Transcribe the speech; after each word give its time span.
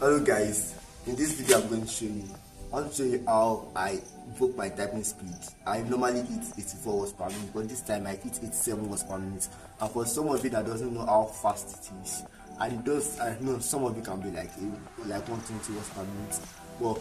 Hello 0.00 0.20
guys, 0.20 0.76
in 1.08 1.16
this 1.16 1.32
video 1.32 1.60
I'm 1.60 1.68
going 1.68 1.82
to 1.82 1.88
show 1.88 2.04
you 2.04 2.22
I 2.70 2.76
want 2.76 2.92
to 2.92 2.96
show 2.96 3.02
you 3.02 3.20
how 3.26 3.66
I 3.74 4.00
invoke 4.28 4.56
my 4.56 4.68
typing 4.68 5.02
speed. 5.02 5.34
I 5.66 5.80
normally 5.80 6.20
hit 6.20 6.44
84 6.56 7.00
words 7.00 7.12
per 7.14 7.26
minute 7.26 7.50
but 7.52 7.68
this 7.68 7.80
time 7.80 8.06
I 8.06 8.10
hit 8.10 8.38
87 8.40 8.88
words 8.88 9.02
per 9.02 9.18
minute. 9.18 9.48
And 9.80 9.90
for 9.90 10.06
some 10.06 10.28
of 10.28 10.44
you 10.44 10.50
that 10.50 10.66
doesn't 10.66 10.94
know 10.94 11.04
how 11.04 11.24
fast 11.24 11.78
it 11.90 12.04
is 12.04 12.22
and 12.60 12.84
does 12.84 13.18
I 13.18 13.36
know 13.40 13.58
some 13.58 13.82
of 13.82 13.96
you 13.96 14.02
can 14.04 14.20
be 14.20 14.30
like 14.30 14.50
like 15.04 15.28
120 15.28 15.72
words 15.72 15.88
per 15.90 16.04
minute 16.04 16.40
but 16.80 16.94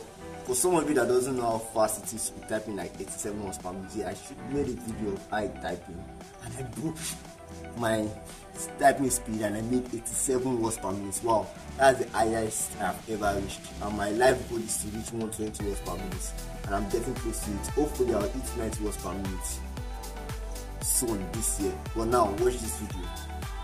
for 0.48 0.56
some 0.56 0.74
of 0.74 0.90
you 0.90 0.96
that 0.96 1.08
doesn't 1.08 1.38
know 1.38 1.52
how 1.52 1.58
fast 1.60 2.04
it 2.04 2.16
is 2.16 2.32
to 2.32 2.40
be 2.40 2.48
typing 2.48 2.78
like 2.78 3.00
87 3.00 3.44
words 3.44 3.60
per 3.60 3.74
minute 3.74 4.08
I 4.08 4.16
should 4.16 4.40
made 4.52 4.70
a 4.70 4.82
video 4.82 5.14
of 5.14 5.34
I 5.34 5.50
typing. 5.50 6.04
And 6.46 6.54
I 6.58 6.64
broke 6.64 6.98
my 7.80 8.08
typing 8.80 9.10
speed 9.10 9.42
and 9.42 9.56
I 9.56 9.62
made 9.62 9.86
87 9.94 10.62
words 10.62 10.78
per 10.78 10.92
minute. 10.92 11.20
Wow, 11.24 11.48
that's 11.78 12.00
the 12.00 12.10
highest 12.10 12.72
I've 12.82 13.10
ever 13.10 13.40
reached. 13.40 13.62
And 13.82 13.98
my 13.98 14.10
life 14.12 14.50
goal 14.50 14.60
is 14.60 14.78
to 14.78 14.88
reach 14.88 15.12
120 15.14 15.66
words 15.66 15.80
per 15.82 15.94
minute. 15.96 16.32
And 16.66 16.76
I'm 16.76 16.90
getting 16.90 17.14
close 17.16 17.40
to 17.42 17.52
it. 17.52 17.68
Hopefully, 17.68 18.14
I'll 18.14 18.22
hit 18.22 18.58
90 18.58 18.84
words 18.84 18.98
per 18.98 19.14
minute 19.14 19.60
soon 20.82 21.32
this 21.32 21.60
year. 21.62 21.74
But 21.96 22.08
now, 22.08 22.26
watch 22.32 22.58
this 22.58 22.78
video. 22.78 23.08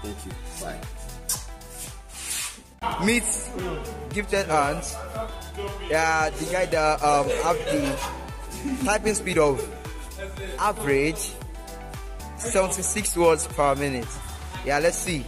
Thank 0.02 0.26
you. 0.26 0.32
Bye. 0.62 0.80
Meet 3.06 3.24
gifted 4.14 4.48
hands. 4.48 4.96
Yeah, 5.90 6.30
the 6.30 6.46
guy 6.52 6.66
that 6.66 7.02
um 7.02 7.30
have 7.30 7.58
the 7.58 8.86
typing 8.86 9.14
speed 9.14 9.38
of 9.38 9.64
average 10.60 11.32
76 12.52 13.18
words 13.18 13.48
per 13.48 13.76
minute. 13.76 14.08
Yeah, 14.66 14.80
let's 14.80 14.98
see. 14.98 15.26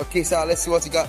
Okay, 0.00 0.22
so 0.22 0.44
let's 0.46 0.62
see 0.62 0.70
what 0.70 0.84
you 0.84 0.92
got. 0.92 1.08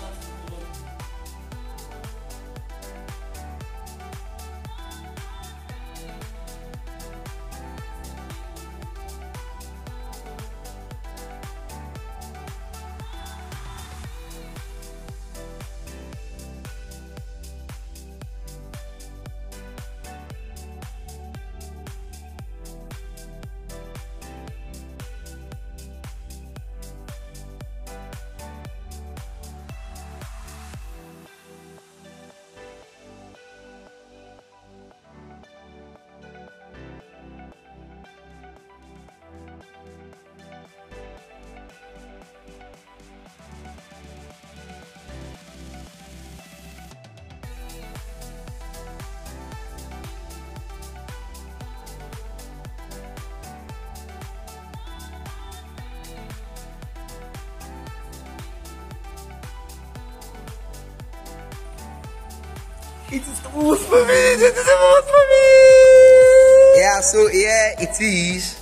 It 63.13 63.21
is 63.21 63.39
the 63.41 63.49
most 63.49 63.85
for 63.85 64.03
me. 64.07 64.13
It 64.13 64.41
is 64.41 64.65
the 64.65 64.77
most 64.81 65.07
for 65.07 65.23
me. 65.29 66.81
Yeah, 66.81 66.99
so 67.01 67.27
yeah, 67.27 67.75
it 67.77 68.01
is. 68.01 68.59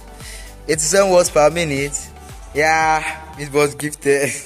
It's 0.68 0.94
87 0.94 1.10
words 1.10 1.30
per 1.30 1.50
minute. 1.50 1.98
Yeah, 2.54 3.40
it 3.40 3.54
was 3.54 3.76
gifted. 3.76 4.30